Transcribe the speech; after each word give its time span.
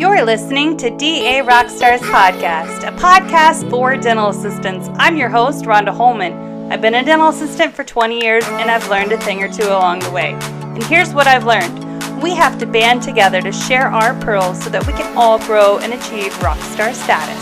You're 0.00 0.24
listening 0.24 0.78
to 0.78 0.88
DA 0.88 1.42
Rockstars 1.42 1.98
Podcast, 1.98 2.88
a 2.88 2.92
podcast 2.98 3.68
for 3.68 3.98
dental 3.98 4.30
assistants. 4.30 4.88
I'm 4.94 5.14
your 5.14 5.28
host, 5.28 5.66
Rhonda 5.66 5.94
Holman. 5.94 6.72
I've 6.72 6.80
been 6.80 6.94
a 6.94 7.04
dental 7.04 7.28
assistant 7.28 7.74
for 7.74 7.84
20 7.84 8.18
years 8.18 8.42
and 8.46 8.70
I've 8.70 8.88
learned 8.88 9.12
a 9.12 9.18
thing 9.18 9.42
or 9.42 9.52
two 9.52 9.68
along 9.68 9.98
the 9.98 10.10
way. 10.10 10.32
And 10.32 10.82
here's 10.84 11.12
what 11.12 11.26
I've 11.26 11.44
learned 11.44 12.22
we 12.22 12.30
have 12.34 12.58
to 12.60 12.66
band 12.66 13.02
together 13.02 13.42
to 13.42 13.52
share 13.52 13.88
our 13.88 14.18
pearls 14.22 14.64
so 14.64 14.70
that 14.70 14.86
we 14.86 14.94
can 14.94 15.14
all 15.18 15.38
grow 15.40 15.76
and 15.80 15.92
achieve 15.92 16.32
rockstar 16.38 16.94
status. 16.94 17.36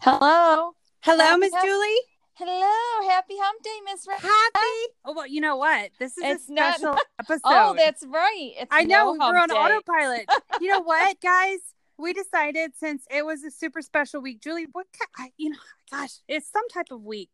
Hello. 0.00 0.72
Hello, 1.02 1.36
Miss 1.36 1.52
Julie. 1.62 2.17
Hello. 2.38 3.08
Happy 3.10 3.34
hump 3.36 3.62
day, 3.64 3.70
Miss 3.84 4.06
Ra- 4.06 4.14
Happy. 4.14 4.92
Oh, 5.04 5.12
well, 5.12 5.26
you 5.26 5.40
know 5.40 5.56
what? 5.56 5.90
This 5.98 6.16
is 6.16 6.22
It's 6.24 6.48
a 6.48 6.52
not- 6.52 6.74
special 6.76 6.94
oh, 6.96 7.02
episode. 7.18 7.40
Oh, 7.46 7.74
that's 7.76 8.04
right. 8.06 8.52
It's 8.60 8.68
I 8.70 8.84
know 8.84 9.12
no 9.14 9.28
we're 9.28 9.36
on 9.38 9.48
day. 9.48 9.54
autopilot. 9.56 10.26
you 10.60 10.68
know 10.68 10.80
what, 10.80 11.20
guys? 11.20 11.58
We 11.98 12.12
decided 12.12 12.72
since 12.76 13.02
it 13.10 13.26
was 13.26 13.42
a 13.42 13.50
super 13.50 13.82
special 13.82 14.20
week, 14.22 14.40
Julie. 14.40 14.68
What? 14.70 14.86
ki- 14.92 15.04
I, 15.16 15.30
you 15.36 15.50
know, 15.50 15.56
gosh, 15.90 16.18
it's 16.28 16.48
some 16.48 16.68
type 16.68 16.92
of 16.92 17.02
week. 17.02 17.30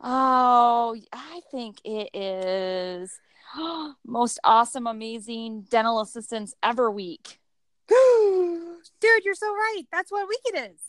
Oh, 0.00 0.96
I 1.12 1.40
think 1.50 1.76
it 1.84 2.16
is 2.16 3.20
most 4.06 4.40
awesome, 4.42 4.86
amazing 4.86 5.66
dental 5.68 6.00
assistants 6.00 6.54
ever 6.62 6.90
week. 6.90 7.40
Dude, 7.88 9.24
you're 9.24 9.34
so 9.34 9.52
right. 9.52 9.82
That's 9.92 10.10
what 10.10 10.26
week 10.28 10.40
it 10.46 10.70
is. 10.72 10.80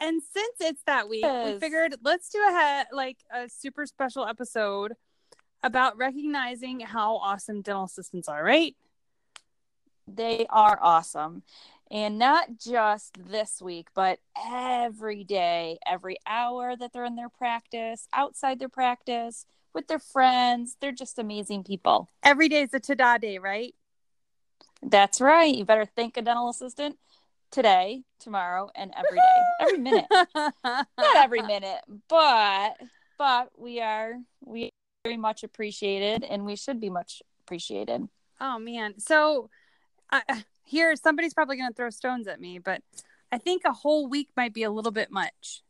And 0.00 0.22
since 0.22 0.56
it's 0.60 0.82
that 0.86 1.08
week, 1.08 1.26
we 1.44 1.58
figured 1.58 1.96
let's 2.02 2.30
do 2.30 2.38
a 2.38 2.50
he- 2.50 2.96
like 2.96 3.18
a 3.32 3.48
super 3.48 3.86
special 3.86 4.26
episode 4.26 4.92
about 5.62 5.96
recognizing 5.96 6.80
how 6.80 7.16
awesome 7.16 7.62
dental 7.62 7.84
assistants 7.84 8.28
are. 8.28 8.42
Right? 8.42 8.76
They 10.06 10.46
are 10.48 10.78
awesome. 10.80 11.42
And 11.90 12.18
not 12.18 12.58
just 12.58 13.16
this 13.28 13.62
week, 13.62 13.88
but 13.94 14.18
every 14.46 15.24
day, 15.24 15.78
every 15.86 16.16
hour 16.26 16.76
that 16.76 16.92
they're 16.92 17.04
in 17.04 17.16
their 17.16 17.30
practice, 17.30 18.08
outside 18.12 18.58
their 18.58 18.68
practice, 18.68 19.46
with 19.72 19.86
their 19.86 19.98
friends. 19.98 20.76
They're 20.80 20.92
just 20.92 21.18
amazing 21.18 21.64
people. 21.64 22.08
Every 22.22 22.48
day 22.48 22.62
is 22.62 22.74
a 22.74 22.80
ta-da 22.80 23.18
day, 23.18 23.38
right? 23.38 23.74
That's 24.82 25.20
right. 25.20 25.54
You 25.54 25.64
better 25.64 25.86
thank 25.86 26.16
a 26.16 26.22
dental 26.22 26.50
assistant 26.50 26.98
today, 27.50 28.02
tomorrow, 28.18 28.70
and 28.74 28.92
every 28.96 29.18
day, 29.18 29.40
every 29.60 29.78
minute. 29.78 30.06
Not 30.64 31.16
every 31.16 31.42
minute, 31.42 31.80
but 32.08 32.74
but 33.18 33.50
we 33.58 33.80
are 33.80 34.14
we 34.44 34.66
are 34.66 34.70
very 35.04 35.16
much 35.16 35.42
appreciated, 35.42 36.24
and 36.24 36.44
we 36.44 36.56
should 36.56 36.80
be 36.80 36.90
much 36.90 37.22
appreciated. 37.44 38.08
Oh 38.40 38.58
man. 38.58 38.98
So 38.98 39.50
uh, 40.10 40.20
here 40.64 40.94
somebody's 40.96 41.34
probably 41.34 41.56
going 41.56 41.70
to 41.70 41.74
throw 41.74 41.90
stones 41.90 42.28
at 42.28 42.40
me, 42.40 42.58
but 42.58 42.82
I 43.32 43.38
think 43.38 43.62
a 43.64 43.72
whole 43.72 44.08
week 44.08 44.28
might 44.36 44.54
be 44.54 44.62
a 44.62 44.70
little 44.70 44.92
bit 44.92 45.10
much. 45.10 45.62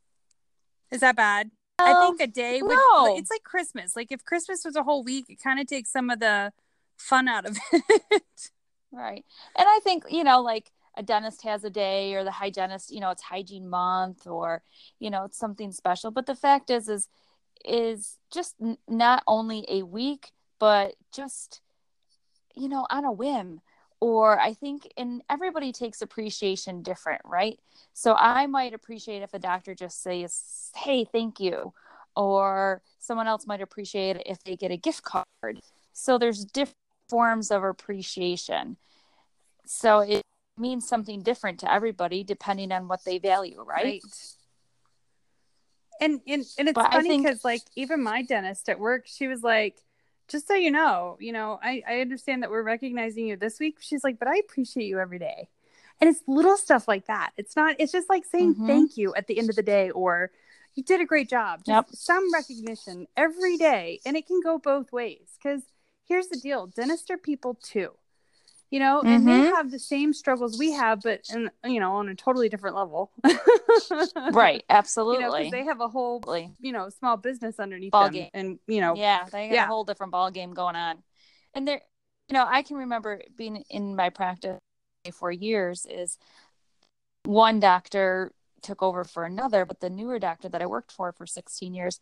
Is 0.91 1.01
that 1.01 1.17
bad? 1.17 1.51
I 1.81 1.95
think 1.95 2.21
a 2.21 2.27
day 2.27 2.61
would 2.61 2.75
no. 2.75 3.17
it's 3.17 3.31
like 3.31 3.45
Christmas. 3.45 3.95
Like 3.95 4.11
if 4.11 4.25
Christmas 4.25 4.65
was 4.65 4.75
a 4.75 4.83
whole 4.83 5.05
week, 5.05 5.27
it 5.29 5.41
kind 5.41 5.61
of 5.61 5.67
takes 5.67 5.91
some 5.91 6.11
of 6.11 6.19
the 6.19 6.53
fun 6.97 7.29
out 7.29 7.47
of 7.47 7.57
it. 7.73 8.51
right, 8.91 9.25
and 9.57 9.69
I 9.69 9.79
think 9.85 10.05
you 10.11 10.25
know, 10.25 10.43
like 10.43 10.73
a 10.99 11.03
dentist 11.03 11.43
has 11.43 11.65
a 11.65 11.71
day, 11.71 12.15
or 12.15 12.25
the 12.25 12.33
hygienist, 12.33 12.91
you 12.93 13.01
know, 13.01 13.11
it's 13.11 13.23
hygiene 13.23 13.69
month, 13.69 14.27
or 14.27 14.63
you 14.99 15.11
know, 15.11 15.25
it's 15.25 15.39
something 15.39 15.73
special. 15.73 16.11
But 16.11 16.27
the 16.27 16.35
fact 16.35 16.69
is, 16.71 16.89
is 16.89 17.09
is 17.65 18.19
just 18.31 18.57
n- 18.61 18.79
not 18.89 19.23
only 19.27 19.65
a 19.69 19.85
week, 19.85 20.33
but 20.59 20.95
just 21.13 21.61
you 22.55 22.69
know, 22.69 22.87
on 22.91 23.05
a 23.05 23.13
whim. 23.13 23.61
Or 24.01 24.39
I 24.39 24.55
think, 24.55 24.93
and 24.97 25.23
everybody 25.29 25.73
takes 25.73 26.03
appreciation 26.03 26.83
different, 26.83 27.23
right? 27.25 27.59
So 27.95 28.15
I 28.15 28.47
might 28.47 28.73
appreciate 28.73 29.23
if 29.23 29.35
a 29.35 29.41
doctor 29.41 29.75
just 29.75 30.03
says, 30.03 30.71
"Hey, 30.77 31.05
thank 31.05 31.41
you," 31.41 31.75
or 32.15 32.83
someone 32.99 33.27
else 33.27 33.47
might 33.47 33.61
appreciate 33.61 34.17
it 34.17 34.23
if 34.27 34.43
they 34.45 34.57
get 34.57 34.71
a 34.71 34.77
gift 34.77 35.03
card. 35.03 35.61
So 35.93 36.19
there's 36.19 36.45
different 36.45 36.77
forms 37.09 37.51
of 37.51 37.65
appreciation. 37.65 38.77
So 39.67 40.01
it 40.01 40.23
means 40.59 40.89
something 40.89 41.23
different 41.23 41.61
to 41.61 41.73
everybody 41.73 42.25
depending 42.25 42.73
on 42.73 42.89
what 42.89 43.05
they 43.05 43.19
value, 43.19 43.63
right? 43.67 44.03
And 46.01 46.21
and, 46.27 46.45
and 46.59 46.69
it's 46.69 46.75
But 46.75 46.93
funny 46.93 47.09
think- 47.09 47.25
because 47.27 47.45
like 47.45 47.63
even 47.77 48.03
my 48.03 48.23
dentist 48.23 48.69
at 48.69 48.79
work, 48.79 49.07
she 49.07 49.27
was 49.27 49.43
like, 49.43 49.79
just 50.29 50.47
so 50.47 50.55
you 50.55 50.71
know, 50.71 51.17
you 51.21 51.33
know, 51.33 51.59
I, 51.63 51.83
I 51.89 52.01
understand 52.01 52.43
that 52.43 52.51
we're 52.51 52.63
recognizing 52.63 53.27
you 53.27 53.37
this 53.37 53.59
week. 53.59 53.79
She's 53.81 54.05
like, 54.05 54.19
but 54.19 54.29
I 54.29 54.37
appreciate 54.37 54.85
you 54.87 54.99
every 55.01 55.19
day. 55.19 55.49
And 56.01 56.09
it's 56.09 56.23
little 56.29 56.57
stuff 56.57 56.87
like 56.87 57.07
that. 57.07 57.31
It's 57.37 57.57
not, 57.57 57.77
it's 57.81 57.91
just 57.91 58.09
like 58.09 58.25
saying 58.25 58.55
Mhm. 58.55 58.67
thank 58.67 58.97
you 58.97 59.15
at 59.17 59.27
the 59.27 59.39
end 59.39 59.51
of 59.51 59.57
the 59.57 59.63
day 59.63 59.91
or 59.91 60.31
you 60.75 60.85
did 60.85 61.01
a 61.01 61.05
great 61.05 61.29
job. 61.29 61.61
Just 61.65 61.69
Yep. 61.69 61.87
some 61.95 62.33
recognition 62.33 63.09
every 63.17 63.57
day. 63.57 64.01
And 64.07 64.17
it 64.17 64.27
can 64.27 64.41
go 64.41 64.59
both 64.59 64.93
ways. 64.93 65.27
Because 65.43 65.63
here's 66.05 66.29
the 66.29 66.37
deal 66.37 66.69
dentists 66.69 67.11
are 67.11 67.17
people 67.19 67.55
too. 67.61 67.91
You 68.71 68.81
know, 68.81 69.01
and 69.01 69.27
they 69.27 69.33
Mhm. 69.33 69.51
have 69.57 69.71
the 69.71 69.79
same 69.79 70.13
struggles 70.13 70.59
we 70.59 70.73
have, 70.73 71.01
but 71.03 71.23
in, 71.33 71.51
you 71.65 71.81
know, 71.81 71.95
on 71.97 72.09
a 72.11 72.15
totally 72.15 72.49
different 72.51 72.77
level. 72.77 73.11
Right, 74.31 74.57
You 74.57 74.69
know, 74.69 74.77
absolutely. 74.77 75.51
they 75.51 75.65
have 75.65 75.81
a 75.81 75.89
whole 75.89 76.23
you 76.61 76.73
know 76.73 76.89
small 76.91 77.17
business 77.17 77.59
underneath 77.59 77.93
Ball 77.93 78.05
them 78.05 78.13
game. 78.13 78.31
and 78.35 78.59
you 78.67 78.81
know 78.81 78.95
yeah 78.95 79.25
they 79.33 79.49
got 79.49 79.55
yeah. 79.55 79.65
a 79.65 79.67
whole 79.69 79.85
different 79.85 80.13
ball 80.13 80.31
game 80.31 80.53
going 80.53 80.77
on 80.77 81.03
and 81.55 81.67
there 81.67 81.81
you 82.29 82.35
know 82.35 82.45
i 82.49 82.63
can 82.63 82.77
remember 82.77 83.23
being 83.37 83.65
in 83.71 83.95
my 83.97 84.11
practice 84.11 84.59
for 85.13 85.31
years 85.31 85.87
is 85.89 86.19
one 87.25 87.61
doctor 87.61 88.33
took 88.63 88.83
over 88.83 89.05
for 89.05 89.25
another 89.25 89.65
but 89.65 89.81
the 89.81 89.89
newer 89.91 90.19
doctor 90.19 90.49
that 90.49 90.61
i 90.63 90.67
worked 90.67 90.91
for 90.93 91.13
for 91.13 91.27
16 91.27 91.75
years 91.75 92.01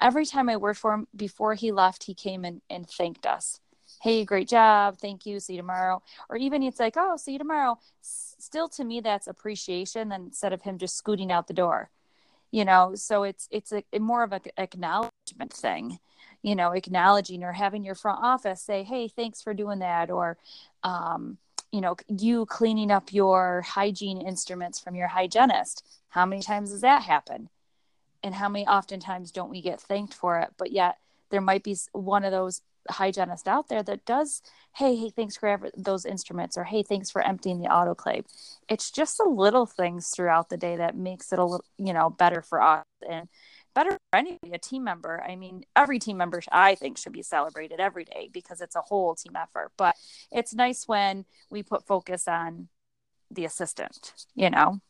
every 0.00 0.24
time 0.24 0.48
i 0.48 0.56
worked 0.56 0.78
for 0.78 0.92
him 0.94 1.06
before 1.14 1.54
he 1.54 1.72
left 1.72 2.04
he 2.04 2.14
came 2.14 2.44
in 2.44 2.62
and 2.70 2.88
thanked 2.88 3.26
us 3.26 3.60
hey 4.00 4.24
great 4.24 4.48
job 4.48 4.98
thank 4.98 5.26
you 5.26 5.40
see 5.40 5.54
you 5.54 5.60
tomorrow. 5.60 6.02
Or 6.28 6.36
even 6.36 6.62
it's 6.62 6.80
like 6.80 6.94
oh 6.96 7.16
see 7.16 7.32
you 7.32 7.38
tomorrow. 7.38 7.78
Still 8.02 8.68
to 8.70 8.84
me 8.84 9.00
that's 9.00 9.26
appreciation 9.26 10.12
instead 10.12 10.52
of 10.52 10.62
him 10.62 10.78
just 10.78 10.96
scooting 10.96 11.32
out 11.32 11.48
the 11.48 11.54
door. 11.54 11.90
You 12.50 12.64
know 12.64 12.94
so 12.94 13.22
it's 13.22 13.48
it's 13.50 13.72
a, 13.72 13.82
more 13.98 14.22
of 14.22 14.32
an 14.32 14.42
acknowledgement 14.56 15.52
thing 15.52 15.98
you 16.42 16.54
know 16.54 16.72
acknowledging 16.72 17.42
or 17.42 17.52
having 17.52 17.84
your 17.84 17.94
front 17.94 18.22
office 18.22 18.62
say 18.62 18.82
hey 18.82 19.08
thanks 19.08 19.42
for 19.42 19.54
doing 19.54 19.80
that. 19.80 20.10
Or 20.10 20.38
um, 20.82 21.38
you 21.72 21.80
know 21.80 21.96
you 22.08 22.46
cleaning 22.46 22.90
up 22.90 23.12
your 23.12 23.62
hygiene 23.62 24.20
instruments 24.20 24.78
from 24.78 24.94
your 24.94 25.08
hygienist. 25.08 25.84
How 26.10 26.24
many 26.24 26.42
times 26.42 26.70
does 26.70 26.80
that 26.82 27.02
happen 27.02 27.48
and 28.22 28.34
how 28.34 28.48
many 28.48 28.66
oftentimes 28.66 29.30
don't 29.30 29.50
we 29.50 29.60
get 29.60 29.80
thanked 29.80 30.14
for 30.14 30.38
it? 30.40 30.50
But 30.56 30.72
yet 30.72 30.98
there 31.30 31.40
might 31.40 31.62
be 31.62 31.76
one 31.92 32.24
of 32.24 32.32
those 32.32 32.62
hygienists 32.90 33.46
out 33.46 33.68
there 33.68 33.82
that 33.82 34.04
does 34.04 34.42
hey 34.74 34.96
hey 34.96 35.10
thanks 35.10 35.36
for 35.36 35.70
those 35.76 36.04
instruments 36.04 36.56
or 36.56 36.64
hey 36.64 36.82
thanks 36.82 37.10
for 37.10 37.22
emptying 37.22 37.60
the 37.60 37.68
autoclave. 37.68 38.24
It's 38.68 38.90
just 38.90 39.18
the 39.18 39.28
little 39.28 39.66
things 39.66 40.08
throughout 40.08 40.48
the 40.48 40.56
day 40.56 40.76
that 40.76 40.96
makes 40.96 41.32
it 41.32 41.38
a 41.38 41.44
little 41.44 41.64
you 41.78 41.92
know 41.92 42.10
better 42.10 42.42
for 42.42 42.60
us 42.60 42.84
and 43.08 43.28
better 43.74 43.92
for 43.92 44.18
anybody 44.18 44.52
a 44.52 44.58
team 44.58 44.84
member. 44.84 45.22
I 45.26 45.36
mean 45.36 45.64
every 45.74 45.98
team 45.98 46.16
member 46.16 46.40
i 46.52 46.74
think 46.74 46.98
should 46.98 47.12
be 47.12 47.22
celebrated 47.22 47.80
every 47.80 48.04
day 48.04 48.30
because 48.32 48.60
it's 48.60 48.76
a 48.76 48.82
whole 48.82 49.14
team 49.14 49.36
effort. 49.36 49.72
But 49.76 49.96
it's 50.30 50.54
nice 50.54 50.86
when 50.86 51.24
we 51.50 51.62
put 51.62 51.86
focus 51.86 52.28
on 52.28 52.68
the 53.30 53.44
assistant 53.44 54.12
you 54.34 54.50
know? 54.50 54.80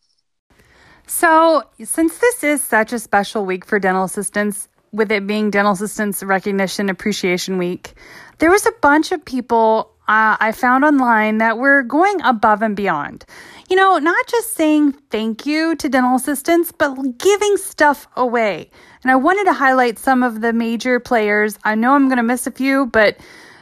So 1.06 1.62
since 1.82 2.18
this 2.18 2.42
is 2.42 2.62
such 2.62 2.92
a 2.92 2.98
special 2.98 3.46
week 3.46 3.64
for 3.64 3.78
dental 3.78 4.04
assistants 4.04 4.68
with 4.96 5.12
it 5.12 5.26
being 5.26 5.50
dental 5.50 5.72
assistants 5.72 6.22
recognition 6.22 6.88
appreciation 6.88 7.58
week 7.58 7.94
there 8.38 8.50
was 8.50 8.66
a 8.66 8.72
bunch 8.80 9.12
of 9.12 9.24
people 9.24 9.92
uh, 10.08 10.36
i 10.40 10.52
found 10.52 10.84
online 10.84 11.38
that 11.38 11.58
were 11.58 11.82
going 11.82 12.20
above 12.22 12.62
and 12.62 12.76
beyond. 12.76 13.24
You 13.68 13.76
know 13.76 13.98
not 13.98 14.26
just 14.26 14.54
saying 14.54 14.92
thank 15.10 15.46
you 15.46 15.74
to 15.76 15.88
dental 15.88 16.16
assistants 16.16 16.72
but 16.72 17.18
giving 17.18 17.56
stuff 17.56 18.06
away. 18.16 18.70
And 19.02 19.10
i 19.10 19.16
wanted 19.16 19.44
to 19.44 19.52
highlight 19.52 19.98
some 19.98 20.22
of 20.22 20.40
the 20.40 20.52
major 20.52 21.00
players. 21.00 21.58
I 21.64 21.74
know 21.74 21.94
i'm 21.94 22.08
going 22.08 22.18
to 22.18 22.22
miss 22.22 22.46
a 22.46 22.50
few 22.50 22.86
but 22.86 23.16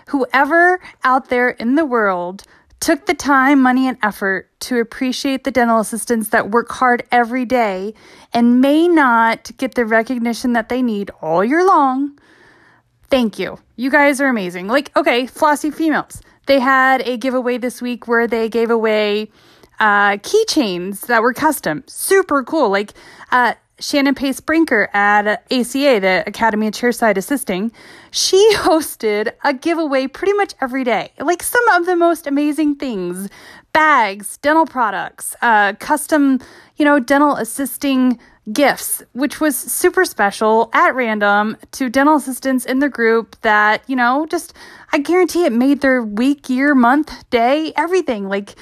whoever 0.09 0.81
out 1.03 1.29
there 1.29 1.51
in 1.51 1.75
the 1.75 1.85
world 1.85 2.45
took 2.85 3.07
the 3.07 3.15
time, 3.15 3.63
money, 3.63 3.89
and 3.89 3.97
effort 4.03 4.51
to 4.61 4.79
appreciate 4.79 5.45
the 5.45 5.51
dental 5.51 5.81
assistants 5.81 6.29
that 6.29 6.51
work 6.51 6.71
hard 6.71 7.03
every 7.11 7.47
day 7.47 7.95
and 8.35 8.61
may 8.61 8.87
not 8.87 9.51
get 9.57 9.75
the 9.75 9.87
recognition 9.87 10.53
that 10.53 10.69
they 10.69 10.83
need 10.83 11.11
all 11.23 11.43
year 11.43 11.65
long. 11.65 12.19
Thank 13.09 13.39
you. 13.39 13.59
You 13.77 13.91
guys 13.91 14.21
are 14.21 14.29
amazing. 14.29 14.67
Like, 14.67 14.95
okay, 14.99 15.27
Flossy 15.27 15.71
Females. 15.71 16.21
They 16.45 16.61
had 16.61 17.01
a 17.09 17.17
giveaway 17.17 17.57
this 17.57 17.81
week 17.81 18.07
where 18.07 18.27
they 18.27 18.51
gave 18.51 18.71
away 18.71 19.31
uh, 19.81 20.19
keychains 20.19 21.07
that 21.07 21.23
were 21.23 21.33
custom. 21.33 21.85
Super 21.87 22.45
cool. 22.45 22.69
Like, 22.69 22.93
uh, 23.33 23.55
Shannon 23.81 24.15
Pace 24.15 24.41
Brinker 24.41 24.89
at 24.95 25.27
ACA, 25.51 26.01
the 26.01 26.23
Academy 26.27 26.69
of 26.69 26.75
Chairside 26.75 27.17
Assisting, 27.17 27.73
she 28.11 28.55
hosted 28.57 29.33
a 29.43 29.53
giveaway 29.53 30.07
pretty 30.07 30.33
much 30.33 30.55
every 30.61 30.85
day. 30.85 31.13
Like 31.19 31.43
some 31.43 31.67
of 31.69 31.87
the 31.87 31.97
most 31.97 32.27
amazing 32.27 32.77
things 32.77 33.29
bags, 33.73 34.37
dental 34.37 34.67
products, 34.67 35.35
uh, 35.43 35.73
custom, 35.81 36.39
you 36.77 36.85
know, 36.85 37.01
dental 37.01 37.35
assisting 37.37 38.21
gifts, 38.53 39.03
which 39.13 39.41
was 39.41 39.57
super 39.57 40.05
special 40.05 40.71
at 40.73 40.95
random 40.95 41.57
to 41.73 41.89
dental 41.89 42.17
assistants 42.17 42.65
in 42.65 42.79
the 42.79 42.89
group 42.89 43.35
that, 43.41 43.83
you 43.89 43.97
know, 43.97 44.27
just 44.31 44.55
I 44.93 44.99
guarantee 44.99 45.45
it 45.45 45.53
made 45.53 45.81
their 45.81 46.03
week, 46.03 46.49
year, 46.49 46.75
month, 46.75 47.29
day, 47.31 47.73
everything. 47.77 48.29
Like, 48.29 48.55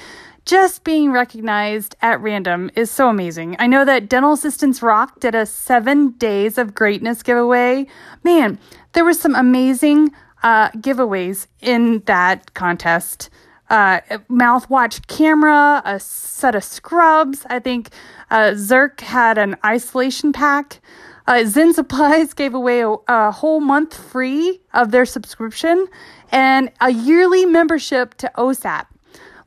just 0.45 0.83
being 0.83 1.11
recognized 1.11 1.95
at 2.01 2.19
random 2.21 2.69
is 2.75 2.91
so 2.91 3.09
amazing. 3.09 3.55
I 3.59 3.67
know 3.67 3.85
that 3.85 4.09
Dental 4.09 4.33
Assistants 4.33 4.81
Rock 4.81 5.19
did 5.19 5.35
a 5.35 5.45
seven 5.45 6.11
days 6.11 6.57
of 6.57 6.75
greatness 6.75 7.23
giveaway. 7.23 7.87
Man, 8.23 8.59
there 8.93 9.05
were 9.05 9.13
some 9.13 9.35
amazing 9.35 10.11
uh, 10.41 10.69
giveaways 10.71 11.47
in 11.61 11.99
that 12.05 12.53
contest. 12.53 13.29
Uh, 13.69 14.01
mouthwatch 14.29 15.07
camera, 15.07 15.81
a 15.85 15.99
set 15.99 16.53
of 16.53 16.63
scrubs. 16.63 17.45
I 17.49 17.59
think 17.59 17.89
uh, 18.29 18.51
Zirc 18.51 18.99
had 18.99 19.37
an 19.37 19.55
isolation 19.65 20.33
pack. 20.33 20.81
Uh, 21.25 21.45
Zen 21.45 21.73
Supplies 21.73 22.33
gave 22.35 22.53
away 22.53 22.81
a, 22.81 22.95
a 23.07 23.31
whole 23.31 23.61
month 23.61 23.95
free 23.95 24.59
of 24.73 24.91
their 24.91 25.05
subscription 25.05 25.87
and 26.31 26.69
a 26.81 26.91
yearly 26.91 27.45
membership 27.45 28.15
to 28.15 28.31
OSAP. 28.37 28.87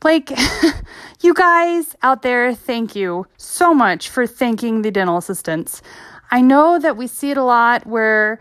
Like, 0.02 0.30
you 1.20 1.34
guys 1.34 1.96
out 2.02 2.22
there, 2.22 2.54
thank 2.54 2.94
you 2.94 3.26
so 3.36 3.74
much 3.74 4.08
for 4.08 4.26
thanking 4.26 4.82
the 4.82 4.90
dental 4.90 5.16
assistants. 5.16 5.82
I 6.30 6.40
know 6.40 6.78
that 6.78 6.96
we 6.96 7.06
see 7.06 7.30
it 7.30 7.36
a 7.36 7.42
lot 7.42 7.86
where 7.86 8.40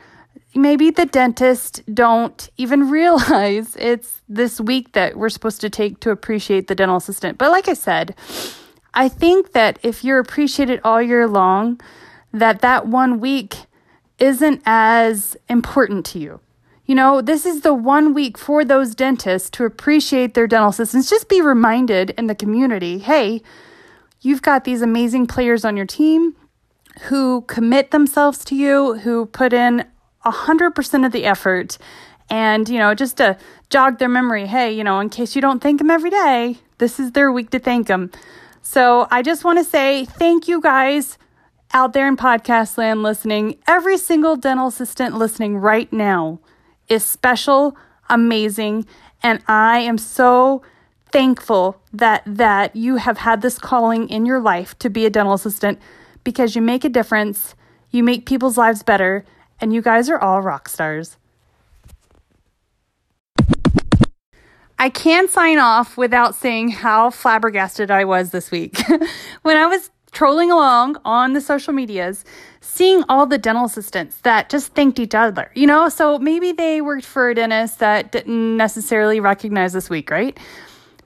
maybe 0.53 0.89
the 0.89 1.05
dentist 1.05 1.81
don't 1.93 2.49
even 2.57 2.89
realize 2.89 3.75
it's 3.75 4.21
this 4.27 4.59
week 4.59 4.93
that 4.93 5.17
we're 5.17 5.29
supposed 5.29 5.61
to 5.61 5.69
take 5.69 5.99
to 6.01 6.11
appreciate 6.11 6.67
the 6.67 6.75
dental 6.75 6.97
assistant. 6.97 7.37
But 7.37 7.51
like 7.51 7.67
I 7.67 7.73
said, 7.73 8.15
I 8.93 9.09
think 9.09 9.51
that 9.51 9.77
if 9.83 10.03
you're 10.03 10.19
appreciated 10.19 10.79
all 10.83 11.01
year 11.01 11.27
long, 11.27 11.81
that 12.31 12.61
that 12.61 12.87
one 12.87 13.19
week 13.19 13.55
isn't 14.19 14.61
as 14.65 15.35
important 15.49 16.05
to 16.05 16.19
you. 16.19 16.39
You 16.85 16.93
know, 16.93 17.21
this 17.21 17.45
is 17.45 17.61
the 17.61 17.73
one 17.73 18.13
week 18.13 18.37
for 18.37 18.63
those 18.63 18.93
dentists 18.93 19.49
to 19.51 19.65
appreciate 19.65 20.35
their 20.35 20.45
dental 20.45 20.69
assistants. 20.69 21.09
Just 21.09 21.29
be 21.29 21.41
reminded 21.41 22.11
in 22.11 22.27
the 22.27 22.35
community 22.35 22.99
hey, 22.99 23.41
you've 24.21 24.41
got 24.41 24.63
these 24.63 24.81
amazing 24.81 25.27
players 25.27 25.65
on 25.65 25.75
your 25.75 25.85
team 25.85 26.35
who 27.03 27.41
commit 27.41 27.91
themselves 27.91 28.45
to 28.45 28.55
you, 28.55 28.95
who 28.99 29.25
put 29.25 29.51
in 29.51 29.85
100% 30.25 31.05
of 31.05 31.11
the 31.11 31.25
effort. 31.25 31.77
And, 32.29 32.69
you 32.69 32.77
know, 32.77 32.95
just 32.95 33.17
to 33.17 33.37
jog 33.69 33.99
their 33.99 34.09
memory, 34.09 34.47
hey, 34.47 34.71
you 34.71 34.83
know, 34.83 34.99
in 34.99 35.09
case 35.09 35.35
you 35.35 35.41
don't 35.41 35.61
thank 35.61 35.79
them 35.79 35.91
every 35.91 36.09
day, 36.09 36.57
this 36.77 36.99
is 36.99 37.11
their 37.11 37.31
week 37.31 37.49
to 37.51 37.59
thank 37.59 37.87
them. 37.87 38.11
So 38.61 39.07
I 39.11 39.21
just 39.21 39.43
want 39.43 39.59
to 39.59 39.63
say 39.63 40.05
thank 40.05 40.47
you 40.47 40.61
guys 40.61 41.17
out 41.73 41.93
there 41.93 42.07
in 42.07 42.15
podcast 42.15 42.77
land 42.77 43.03
listening, 43.03 43.57
every 43.67 43.97
single 43.97 44.35
dental 44.35 44.67
assistant 44.67 45.15
listening 45.15 45.57
right 45.57 45.91
now 45.91 46.39
is 46.89 47.03
special, 47.03 47.77
amazing, 48.09 48.85
and 49.23 49.41
I 49.47 49.79
am 49.79 49.97
so 49.97 50.61
thankful 51.11 51.81
that 51.93 52.23
that 52.25 52.75
you 52.75 52.97
have 52.97 53.19
had 53.19 53.41
this 53.41 53.57
calling 53.57 54.09
in 54.09 54.25
your 54.25 54.39
life 54.39 54.77
to 54.79 54.89
be 54.89 55.05
a 55.05 55.09
dental 55.09 55.33
assistant 55.33 55.79
because 56.23 56.55
you 56.55 56.61
make 56.61 56.83
a 56.83 56.89
difference, 56.89 57.55
you 57.91 58.03
make 58.03 58.25
people's 58.25 58.57
lives 58.57 58.83
better, 58.83 59.23
and 59.61 59.73
you 59.73 59.81
guys 59.81 60.09
are 60.09 60.19
all 60.19 60.41
rock 60.41 60.67
stars. 60.67 61.17
I 64.77 64.89
can't 64.89 65.29
sign 65.29 65.57
off 65.57 65.95
without 65.95 66.35
saying 66.35 66.69
how 66.69 67.09
flabbergasted 67.09 67.89
I 67.89 68.03
was 68.03 68.31
this 68.31 68.51
week. 68.51 68.77
when 69.41 69.55
I 69.55 69.67
was 69.67 69.89
trolling 70.15 70.49
along 70.49 70.95
on 71.05 71.33
the 71.33 71.41
social 71.41 71.73
medias, 71.73 72.23
seeing 72.61 73.03
all 73.09 73.25
the 73.25 73.37
dental 73.37 73.65
assistants 73.65 74.17
that 74.23 74.49
just 74.49 74.73
thanked 74.73 74.97
each 74.97 75.13
other, 75.13 75.51
you 75.53 75.67
know? 75.67 75.89
So 75.89 76.17
maybe 76.17 76.53
they 76.53 76.81
worked 76.81 77.05
for 77.05 77.29
a 77.29 77.35
dentist 77.35 77.79
that 77.79 78.11
didn't 78.11 78.57
necessarily 78.57 79.19
recognize 79.19 79.73
this 79.73 79.89
week, 79.89 80.09
right? 80.09 80.35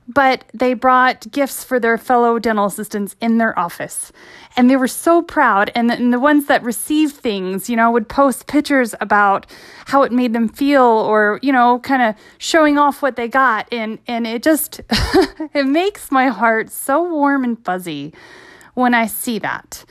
But 0.06 0.44
they 0.54 0.74
brought 0.74 1.30
gifts 1.30 1.62
for 1.62 1.78
their 1.78 1.98
fellow 1.98 2.38
dental 2.38 2.66
assistants 2.66 3.14
in 3.20 3.38
their 3.38 3.56
office. 3.58 4.12
And 4.56 4.70
they 4.70 4.76
were 4.76 4.88
so 4.88 5.22
proud. 5.22 5.70
And 5.74 5.90
the, 5.90 5.94
and 5.94 6.12
the 6.12 6.18
ones 6.18 6.46
that 6.46 6.62
received 6.62 7.14
things, 7.16 7.68
you 7.68 7.76
know, 7.76 7.90
would 7.90 8.08
post 8.08 8.46
pictures 8.46 8.94
about 9.00 9.46
how 9.86 10.02
it 10.02 10.10
made 10.12 10.32
them 10.32 10.48
feel 10.48 10.82
or, 10.82 11.38
you 11.42 11.52
know, 11.52 11.80
kind 11.80 12.02
of 12.02 12.14
showing 12.38 12.78
off 12.78 13.02
what 13.02 13.16
they 13.16 13.28
got. 13.28 13.72
And, 13.72 13.98
and 14.06 14.26
it 14.26 14.42
just, 14.42 14.80
it 15.54 15.66
makes 15.66 16.10
my 16.10 16.28
heart 16.28 16.70
so 16.70 17.02
warm 17.02 17.44
and 17.44 17.64
fuzzy 17.64 18.12
when 18.80 18.94
I 18.94 19.06
see 19.06 19.38
that 19.38 19.84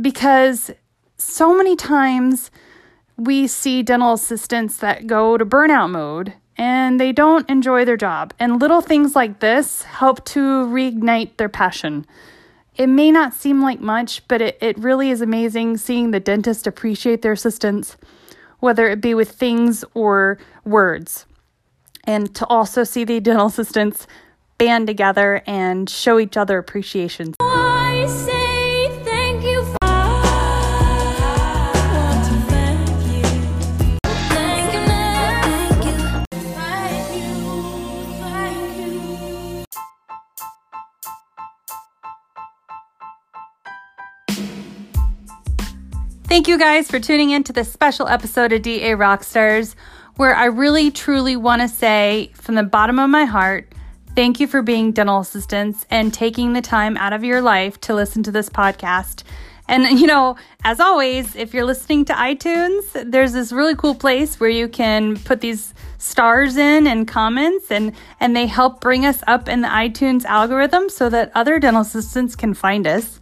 because 0.00 0.70
so 1.16 1.56
many 1.56 1.76
times 1.76 2.50
we 3.16 3.46
see 3.46 3.82
dental 3.82 4.14
assistants 4.14 4.78
that 4.78 5.06
go 5.06 5.38
to 5.38 5.46
burnout 5.46 5.90
mode 5.90 6.34
and 6.56 7.00
they 7.00 7.12
don't 7.12 7.48
enjoy 7.48 7.84
their 7.84 7.96
job. 7.96 8.32
And 8.38 8.60
little 8.60 8.80
things 8.80 9.16
like 9.16 9.40
this 9.40 9.82
help 9.82 10.24
to 10.26 10.40
reignite 10.40 11.36
their 11.36 11.48
passion. 11.48 12.06
It 12.76 12.88
may 12.88 13.10
not 13.10 13.34
seem 13.34 13.62
like 13.62 13.80
much, 13.80 14.26
but 14.28 14.40
it, 14.40 14.58
it 14.60 14.78
really 14.78 15.10
is 15.10 15.20
amazing 15.20 15.76
seeing 15.76 16.10
the 16.10 16.20
dentist 16.20 16.66
appreciate 16.66 17.22
their 17.22 17.32
assistants, 17.32 17.96
whether 18.60 18.88
it 18.88 19.00
be 19.00 19.14
with 19.14 19.30
things 19.30 19.84
or 19.94 20.38
words. 20.64 21.26
And 22.04 22.34
to 22.34 22.46
also 22.46 22.84
see 22.84 23.04
the 23.04 23.20
dental 23.20 23.46
assistants 23.46 24.06
band 24.58 24.86
together 24.86 25.42
and 25.46 25.88
show 25.88 26.18
each 26.18 26.36
other 26.36 26.58
appreciation. 26.58 27.34
Thank 46.34 46.48
you 46.48 46.58
guys 46.58 46.90
for 46.90 46.98
tuning 46.98 47.30
in 47.30 47.44
to 47.44 47.52
this 47.52 47.72
special 47.72 48.08
episode 48.08 48.52
of 48.52 48.62
DA 48.62 48.90
Rockstars, 48.96 49.76
where 50.16 50.34
I 50.34 50.46
really 50.46 50.90
truly 50.90 51.36
want 51.36 51.62
to 51.62 51.68
say 51.68 52.32
from 52.34 52.56
the 52.56 52.64
bottom 52.64 52.98
of 52.98 53.08
my 53.08 53.24
heart, 53.24 53.72
thank 54.16 54.40
you 54.40 54.48
for 54.48 54.60
being 54.60 54.90
dental 54.90 55.20
assistants 55.20 55.86
and 55.90 56.12
taking 56.12 56.52
the 56.52 56.60
time 56.60 56.96
out 56.96 57.12
of 57.12 57.22
your 57.22 57.40
life 57.40 57.80
to 57.82 57.94
listen 57.94 58.24
to 58.24 58.32
this 58.32 58.48
podcast. 58.48 59.22
And, 59.68 60.00
you 60.00 60.08
know, 60.08 60.34
as 60.64 60.80
always, 60.80 61.36
if 61.36 61.54
you're 61.54 61.64
listening 61.64 62.04
to 62.06 62.14
iTunes, 62.14 62.82
there's 63.08 63.32
this 63.32 63.52
really 63.52 63.76
cool 63.76 63.94
place 63.94 64.40
where 64.40 64.50
you 64.50 64.66
can 64.66 65.16
put 65.16 65.40
these 65.40 65.72
stars 65.98 66.56
in 66.56 66.88
and 66.88 67.06
comments, 67.06 67.70
and, 67.70 67.92
and 68.18 68.34
they 68.34 68.48
help 68.48 68.80
bring 68.80 69.06
us 69.06 69.22
up 69.28 69.48
in 69.48 69.60
the 69.60 69.68
iTunes 69.68 70.24
algorithm 70.24 70.88
so 70.88 71.08
that 71.10 71.30
other 71.36 71.60
dental 71.60 71.82
assistants 71.82 72.34
can 72.34 72.54
find 72.54 72.88
us. 72.88 73.20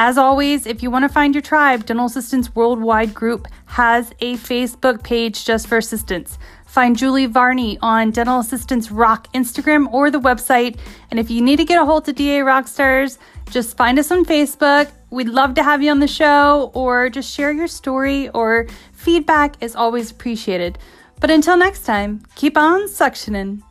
As 0.00 0.16
always, 0.16 0.64
if 0.64 0.80
you 0.80 0.92
want 0.92 1.02
to 1.02 1.08
find 1.08 1.34
your 1.34 1.42
tribe, 1.42 1.84
Dental 1.84 2.06
Assistants 2.06 2.54
Worldwide 2.54 3.12
Group 3.12 3.48
has 3.66 4.12
a 4.20 4.36
Facebook 4.36 5.02
page 5.02 5.44
just 5.44 5.66
for 5.66 5.76
assistants. 5.76 6.38
Find 6.66 6.96
Julie 6.96 7.26
Varney 7.26 7.80
on 7.82 8.12
Dental 8.12 8.38
Assistants 8.38 8.92
Rock 8.92 9.26
Instagram 9.32 9.92
or 9.92 10.12
the 10.12 10.20
website. 10.20 10.78
And 11.10 11.18
if 11.18 11.32
you 11.32 11.42
need 11.42 11.56
to 11.56 11.64
get 11.64 11.82
a 11.82 11.84
hold 11.84 12.08
of 12.08 12.14
DA 12.14 12.38
Rockstars, 12.42 13.18
just 13.50 13.76
find 13.76 13.98
us 13.98 14.12
on 14.12 14.24
Facebook. 14.24 14.88
We'd 15.10 15.30
love 15.30 15.54
to 15.54 15.64
have 15.64 15.82
you 15.82 15.90
on 15.90 15.98
the 15.98 16.06
show 16.06 16.70
or 16.74 17.10
just 17.10 17.34
share 17.34 17.50
your 17.50 17.66
story 17.66 18.28
or 18.28 18.68
feedback 18.92 19.60
is 19.60 19.74
always 19.74 20.12
appreciated. 20.12 20.78
But 21.18 21.32
until 21.32 21.56
next 21.56 21.84
time, 21.84 22.22
keep 22.36 22.56
on 22.56 22.82
suctioning. 22.86 23.62